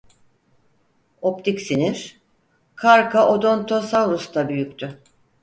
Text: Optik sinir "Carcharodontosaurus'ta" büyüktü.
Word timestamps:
Optik 1.21 1.61
sinir 1.61 2.19
"Carcharodontosaurus'ta" 2.81 4.49
büyüktü. 4.49 4.99